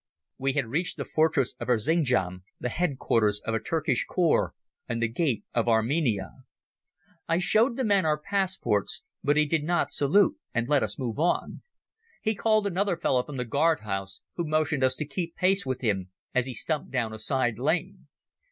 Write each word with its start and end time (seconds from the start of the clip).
We 0.39 0.53
had 0.53 0.65
reached 0.65 0.97
the 0.97 1.05
fortress 1.05 1.53
of 1.59 1.67
Erzingjan, 1.67 2.41
the 2.59 2.69
headquarters 2.69 3.39
of 3.45 3.53
a 3.53 3.59
Turkish 3.59 4.03
corps 4.05 4.55
and 4.89 4.99
the 4.99 5.07
gate 5.07 5.43
of 5.53 5.67
Armenia. 5.67 6.37
I 7.27 7.37
showed 7.37 7.77
the 7.77 7.83
man 7.85 8.03
our 8.03 8.19
passports, 8.19 9.03
but 9.23 9.37
he 9.37 9.45
did 9.45 9.63
not 9.63 9.93
salute 9.93 10.39
and 10.55 10.67
let 10.67 10.81
us 10.81 10.97
move 10.97 11.19
on. 11.19 11.61
He 12.19 12.33
called 12.33 12.65
another 12.65 12.97
fellow 12.97 13.21
from 13.21 13.37
the 13.37 13.45
guardhouse, 13.45 14.21
who 14.37 14.47
motioned 14.47 14.83
us 14.83 14.95
to 14.95 15.05
keep 15.05 15.35
pace 15.35 15.67
with 15.67 15.81
him 15.81 16.09
as 16.33 16.47
he 16.47 16.55
stumped 16.55 16.89
down 16.89 17.13
a 17.13 17.19
side 17.19 17.59
lane. 17.59 18.07